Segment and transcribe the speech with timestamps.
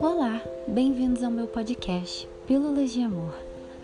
[0.00, 3.34] Olá, bem-vindos ao meu podcast Pílulas de Amor.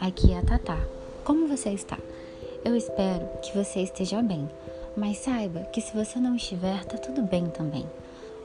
[0.01, 0.79] Aqui é a Tatá.
[1.25, 1.99] Como você está?
[2.65, 4.49] Eu espero que você esteja bem,
[4.97, 7.85] mas saiba que se você não estiver, tá tudo bem também.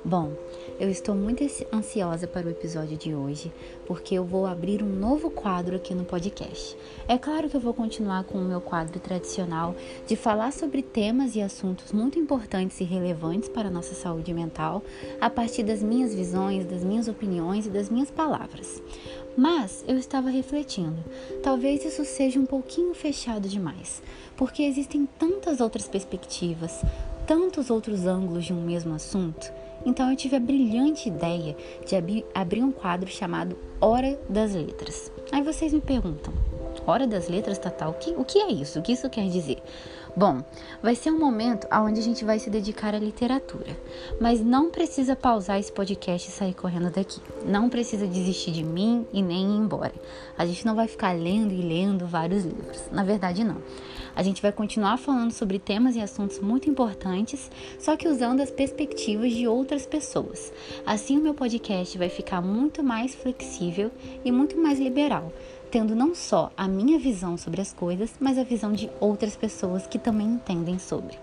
[0.03, 0.31] Bom,
[0.79, 3.51] eu estou muito ansiosa para o episódio de hoje,
[3.85, 6.77] porque eu vou abrir um novo quadro aqui no podcast.
[7.05, 9.75] É claro que eu vou continuar com o meu quadro tradicional
[10.07, 14.81] de falar sobre temas e assuntos muito importantes e relevantes para a nossa saúde mental,
[15.19, 18.81] a partir das minhas visões, das minhas opiniões e das minhas palavras.
[19.37, 21.03] Mas eu estava refletindo,
[21.43, 24.01] talvez isso seja um pouquinho fechado demais,
[24.37, 26.85] porque existem tantas outras perspectivas,
[27.27, 29.51] tantos outros ângulos de um mesmo assunto
[29.85, 35.11] então eu tive a brilhante ideia de ab abrir um quadro chamado Hora das Letras.
[35.31, 36.33] Aí vocês me perguntam,
[36.85, 38.79] Hora das Letras, Tatal, o que, o que é isso?
[38.79, 39.57] O que isso quer dizer?
[40.15, 40.43] Bom,
[40.81, 43.77] vai ser um momento onde a gente vai se dedicar à literatura,
[44.19, 47.21] mas não precisa pausar esse podcast e sair correndo daqui.
[47.45, 49.93] Não precisa desistir de mim e nem ir embora.
[50.37, 52.83] A gente não vai ficar lendo e lendo vários livros.
[52.91, 53.57] Na verdade, não.
[54.15, 58.51] A gente vai continuar falando sobre temas e assuntos muito importantes, só que usando as
[58.51, 60.51] perspectivas de outras pessoas.
[60.85, 63.91] Assim, o meu podcast vai ficar muito mais flexível
[64.25, 65.31] e muito mais liberal,
[65.69, 69.87] tendo não só a minha visão sobre as coisas, mas a visão de outras pessoas
[69.87, 71.17] que também entendem sobre.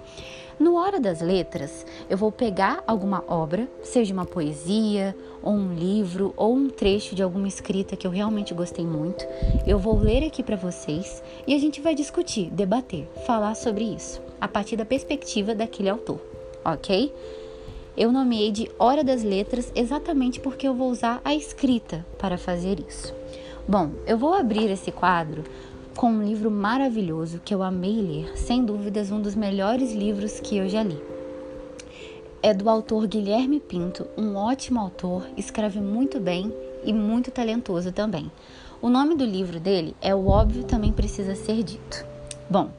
[0.59, 6.33] No Hora das Letras, eu vou pegar alguma obra, seja uma poesia, ou um livro,
[6.35, 9.27] ou um trecho de alguma escrita que eu realmente gostei muito.
[9.67, 14.23] Eu vou ler aqui para vocês e a gente vai discutir, debater, falar sobre isso,
[14.41, 16.21] a partir da perspectiva daquele autor,
[16.65, 17.13] ok?
[17.95, 22.79] Eu nomeei de Hora das Letras exatamente porque eu vou usar a escrita para fazer
[22.81, 23.16] isso.
[23.69, 25.42] Bom, eu vou abrir esse quadro
[25.97, 30.56] com um livro maravilhoso que eu amei ler, sem dúvidas um dos melhores livros que
[30.56, 31.03] eu já li.
[32.41, 38.31] É do autor Guilherme Pinto, um ótimo autor, escreve muito bem e muito talentoso também.
[38.81, 42.06] O nome do livro dele é O Óbvio Também Precisa Ser Dito.
[42.49, 42.71] Bom,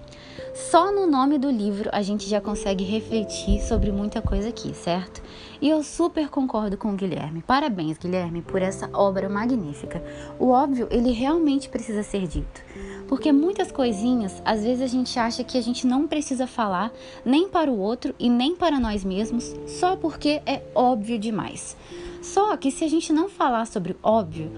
[0.57, 5.21] só no nome do livro a gente já consegue refletir sobre muita coisa aqui, certo?
[5.61, 7.43] E eu super concordo com o Guilherme.
[7.43, 10.03] Parabéns, Guilherme, por essa obra magnífica.
[10.39, 12.61] O óbvio, ele realmente precisa ser dito.
[13.07, 16.91] Porque muitas coisinhas, às vezes a gente acha que a gente não precisa falar
[17.23, 21.77] nem para o outro e nem para nós mesmos, só porque é óbvio demais.
[22.19, 24.51] Só que se a gente não falar sobre óbvio,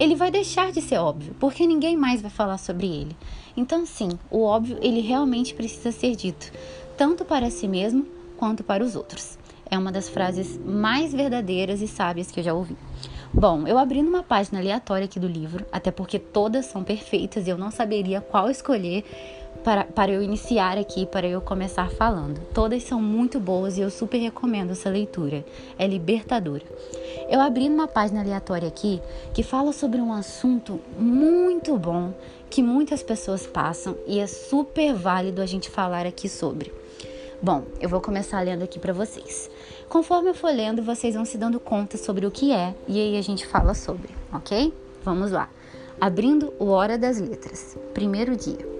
[0.00, 3.16] ele vai deixar de ser óbvio, porque ninguém mais vai falar sobre ele.
[3.58, 6.52] Então, sim, o óbvio ele realmente precisa ser dito,
[6.96, 9.36] tanto para si mesmo quanto para os outros.
[9.68, 12.76] É uma das frases mais verdadeiras e sábias que eu já ouvi.
[13.34, 17.50] Bom, eu abri numa página aleatória aqui do livro, até porque todas são perfeitas e
[17.50, 19.04] eu não saberia qual escolher
[19.62, 22.40] para, para eu iniciar aqui, para eu começar falando.
[22.52, 25.44] Todas são muito boas e eu super recomendo essa leitura.
[25.78, 26.64] É libertadora.
[27.28, 29.00] Eu abri numa página aleatória aqui
[29.34, 32.12] que fala sobre um assunto muito bom
[32.48, 36.72] que muitas pessoas passam e é super válido a gente falar aqui sobre.
[37.40, 39.50] Bom, eu vou começar lendo aqui para vocês.
[39.88, 43.16] Conforme eu for lendo, vocês vão se dando conta sobre o que é e aí
[43.16, 44.72] a gente fala sobre, ok?
[45.04, 45.48] Vamos lá.
[46.00, 47.76] Abrindo o Hora das Letras.
[47.94, 48.77] Primeiro dia.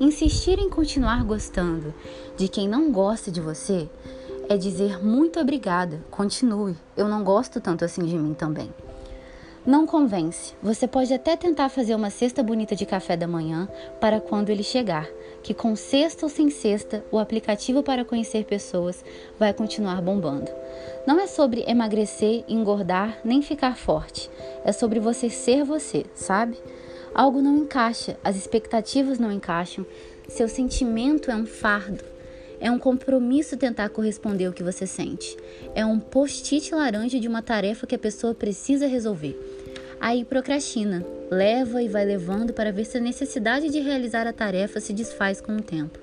[0.00, 1.94] Insistir em continuar gostando
[2.36, 3.88] de quem não gosta de você
[4.48, 8.70] é dizer muito obrigada, continue, eu não gosto tanto assim de mim também.
[9.64, 10.52] Não convence.
[10.62, 13.66] Você pode até tentar fazer uma cesta bonita de café da manhã
[13.98, 15.08] para quando ele chegar,
[15.42, 19.02] que com cesta ou sem cesta, o aplicativo para conhecer pessoas
[19.38, 20.50] vai continuar bombando.
[21.06, 24.30] Não é sobre emagrecer, engordar, nem ficar forte.
[24.64, 26.58] É sobre você ser você, sabe?
[27.14, 29.86] Algo não encaixa, as expectativas não encaixam,
[30.28, 32.02] seu sentimento é um fardo.
[32.60, 35.36] É um compromisso tentar corresponder ao que você sente.
[35.76, 39.38] É um post-it laranja de uma tarefa que a pessoa precisa resolver.
[40.00, 44.80] Aí procrastina, leva e vai levando para ver se a necessidade de realizar a tarefa
[44.80, 45.98] se desfaz com o tempo.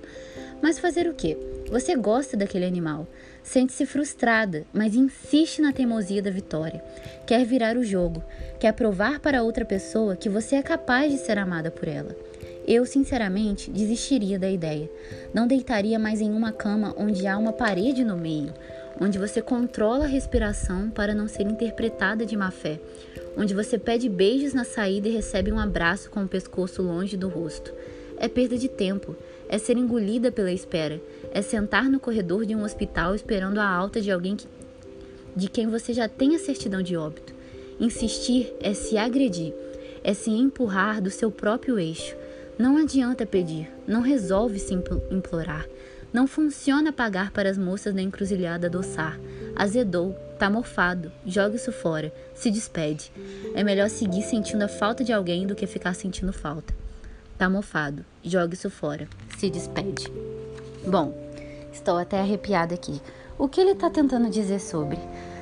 [0.61, 1.37] Mas fazer o quê?
[1.69, 3.07] Você gosta daquele animal,
[3.41, 6.83] sente-se frustrada, mas insiste na teimosia da vitória.
[7.25, 8.21] Quer virar o jogo,
[8.59, 12.15] quer provar para outra pessoa que você é capaz de ser amada por ela.
[12.67, 14.89] Eu, sinceramente, desistiria da ideia.
[15.33, 18.53] Não deitaria mais em uma cama onde há uma parede no meio,
[18.99, 22.79] onde você controla a respiração para não ser interpretada de má fé,
[23.35, 27.29] onde você pede beijos na saída e recebe um abraço com o pescoço longe do
[27.29, 27.73] rosto.
[28.17, 29.15] É perda de tempo,
[29.51, 31.01] é ser engolida pela espera,
[31.33, 34.47] é sentar no corredor de um hospital esperando a alta de alguém que,
[35.35, 37.33] de quem você já tem a certidão de óbito.
[37.77, 39.53] Insistir é se agredir,
[40.03, 42.15] é se empurrar do seu próprio eixo,
[42.57, 44.73] não adianta pedir, não resolve se
[45.11, 45.67] implorar.
[46.13, 49.17] Não funciona pagar para as moças na encruzilhada adoçar.
[49.55, 53.11] Azedou, tá mofado, joga isso fora, se despede.
[53.55, 56.80] É melhor seguir sentindo a falta de alguém do que ficar sentindo falta.
[57.41, 60.05] Tá mofado, joga isso fora, se despede.
[60.85, 61.11] Bom,
[61.73, 63.01] estou até arrepiada aqui.
[63.35, 64.99] O que ele está tentando dizer sobre?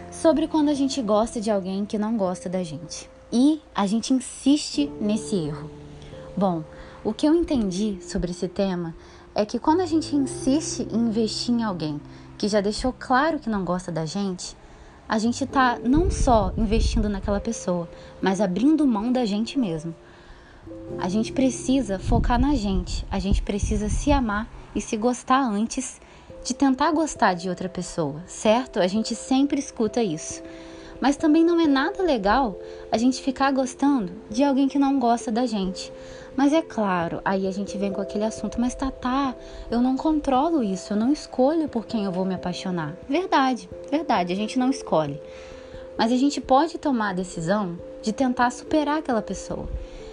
[0.10, 3.10] Sobre quando a gente gosta de alguém que não gosta da gente.
[3.34, 5.70] E a gente insiste nesse erro.
[6.38, 6.64] Bom,
[7.04, 8.96] o que eu entendi sobre esse tema
[9.36, 12.00] é que quando a gente insiste em investir em alguém
[12.38, 14.56] que já deixou claro que não gosta da gente,
[15.06, 17.90] a gente está não só investindo naquela pessoa,
[18.22, 19.94] mas abrindo mão da gente mesmo.
[20.98, 26.00] A gente precisa focar na gente, a gente precisa se amar e se gostar antes
[26.44, 28.80] de tentar gostar de outra pessoa, certo?
[28.80, 30.42] A gente sempre escuta isso.
[31.02, 32.60] Mas também não é nada legal
[32.92, 35.92] a gente ficar gostando de alguém que não gosta da gente.
[36.36, 39.36] Mas é claro, aí a gente vem com aquele assunto, mas Tatá,
[39.70, 42.96] eu não controlo isso, eu não escolho por quem eu vou me apaixonar.
[43.08, 45.22] Verdade, verdade, a gente não escolhe.
[45.98, 49.68] Mas a gente pode tomar a decisão de tentar superar aquela pessoa,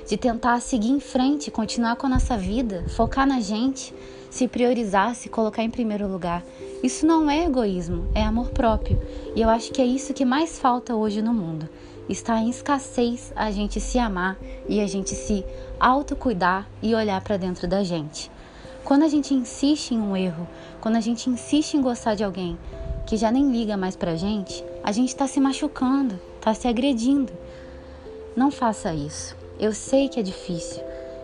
[0.07, 3.93] de tentar seguir em frente, continuar com a nossa vida, focar na gente,
[4.31, 6.45] se priorizar, se colocar em primeiro lugar.
[6.83, 9.01] Isso não é egoísmo, é amor próprio.
[9.35, 11.69] E eu acho que é isso que mais falta hoje no mundo.
[12.09, 14.37] Está em escassez a gente se amar
[14.69, 15.45] e a gente se
[15.81, 18.31] autocuidar e olhar para dentro da gente.
[18.85, 20.47] Quando a gente insiste em um erro,
[20.81, 22.57] quando a gente insiste em gostar de alguém
[23.07, 27.33] que já nem liga mais pra gente, a gente está se machucando, está se agredindo.
[28.37, 29.36] Não faça isso.
[29.59, 30.83] Eu sei que é difícil,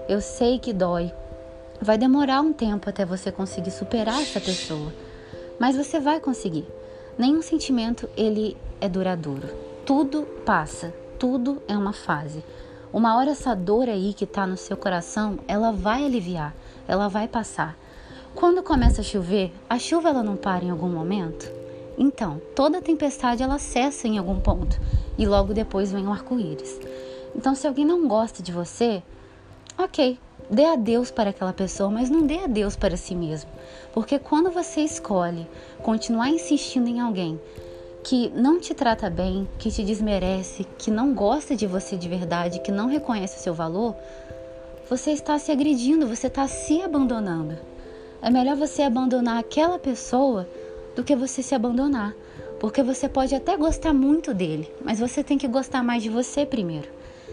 [0.09, 1.13] eu sei que dói,
[1.85, 4.93] Vai demorar um tempo até você conseguir superar essa pessoa,
[5.59, 6.65] mas você vai conseguir.
[7.19, 9.49] Nenhum sentimento ele é duradouro.
[9.85, 12.45] Tudo passa, tudo é uma fase.
[12.93, 16.55] Uma hora essa dor aí que está no seu coração, ela vai aliviar,
[16.87, 17.77] ela vai passar.
[18.33, 21.51] Quando começa a chover, a chuva ela não para em algum momento?
[21.99, 24.81] Então, toda tempestade ela cessa em algum ponto
[25.19, 26.79] e logo depois vem o arco-íris.
[27.35, 29.03] Então, se alguém não gosta de você,
[29.79, 30.19] ok,
[30.53, 33.49] Dê adeus para aquela pessoa, mas não dê adeus para si mesmo.
[33.95, 35.47] Porque quando você escolhe
[35.83, 37.41] continuar insistindo em alguém
[38.05, 42.59] que não te trata bem, que te desmerece, que não gosta de você de verdade,
[42.61, 43.97] que não reconhece o seu valor,
[44.91, 47.57] você está se agredindo, você está se abandonando.
[48.21, 50.47] É melhor você abandonar aquela pessoa
[50.95, 52.15] do que você se abandonar.
[52.61, 56.45] Porque você pode até gostar muito dele, mas você tem que gostar mais de você
[56.45, 56.89] primeiro.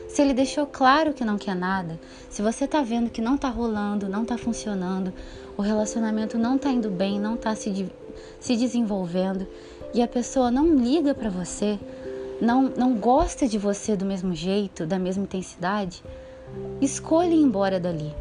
[0.09, 3.47] Se ele deixou claro que não quer nada, se você tá vendo que não tá
[3.47, 5.13] rolando, não tá funcionando,
[5.55, 7.89] o relacionamento não tá indo bem, não tá se,
[8.39, 9.47] se desenvolvendo
[9.93, 11.79] e a pessoa não liga para você,
[12.41, 16.03] não, não gosta de você do mesmo jeito, da mesma intensidade,
[16.81, 18.11] escolha ir embora dali.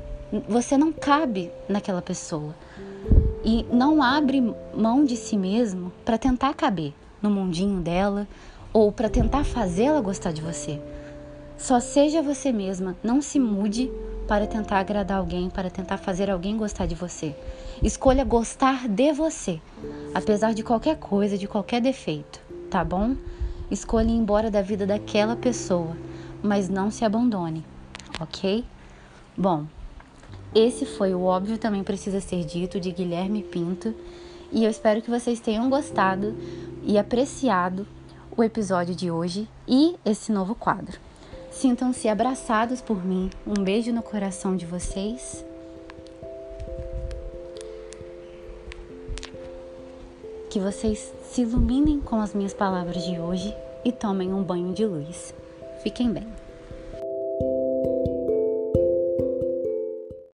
[0.47, 2.55] Você não cabe naquela pessoa.
[3.43, 6.93] E não abre mão de si mesmo para tentar caber
[7.23, 8.29] no mundinho dela
[8.75, 10.79] ou para tentar fazê-la gostar de você.
[11.59, 13.91] Só seja você mesma, não se mude
[14.29, 17.35] para tentar agradar alguém, para tentar fazer alguém gostar de você.
[17.83, 19.61] Escolha gostar de você,
[20.15, 22.41] apesar de qualquer coisa, de qualquer defeito,
[22.71, 23.17] tá bom?
[23.71, 25.97] Escolha ir embora da vida daquela pessoa,
[26.41, 27.65] mas não se abandone,
[28.21, 28.65] ok?
[29.37, 29.67] Bom,
[30.55, 33.93] esse foi o óbvio também precisa ser dito de Guilherme Pinto
[34.53, 36.37] e eu espero que vocês tenham gostado
[36.85, 37.85] e apreciado
[38.37, 41.08] o episódio de hoje e esse novo quadro.
[41.59, 43.29] Sintam-se abraçados por mim.
[43.45, 45.45] Um beijo no coração de vocês.
[50.49, 53.53] Que vocês se iluminem com as minhas palavras de hoje
[53.85, 55.35] e tomem um banho de luz.
[55.83, 56.29] Fiquem bem.